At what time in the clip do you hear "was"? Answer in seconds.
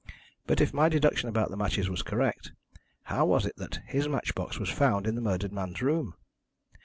1.87-2.01, 3.27-3.45, 4.57-4.69